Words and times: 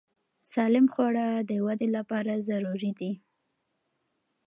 سالم 0.53 0.85
خواړه 0.93 1.27
د 1.49 1.51
وده 1.65 1.87
لپاره 1.95 2.33
ضروري 2.49 2.91
دي. 2.99 3.11